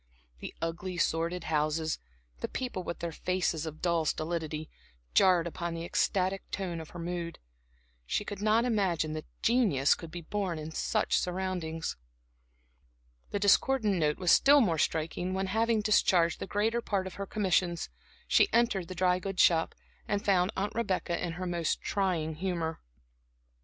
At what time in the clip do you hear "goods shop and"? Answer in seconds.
19.19-20.25